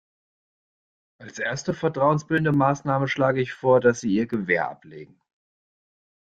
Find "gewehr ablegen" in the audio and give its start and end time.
4.25-5.21